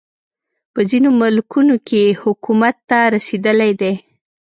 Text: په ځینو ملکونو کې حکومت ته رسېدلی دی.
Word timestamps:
په 0.73 0.81
ځینو 0.89 1.09
ملکونو 1.21 1.75
کې 1.87 2.03
حکومت 2.21 2.75
ته 2.89 2.99
رسېدلی 3.15 3.71
دی. 3.81 3.93